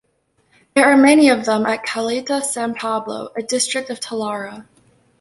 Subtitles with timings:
[0.73, 4.65] There are many of them at Caleta's San Pablo, a district of Talara.